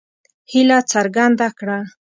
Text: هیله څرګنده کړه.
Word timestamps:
هیله 0.51 0.77
څرګنده 0.91 1.47
کړه. 1.57 1.79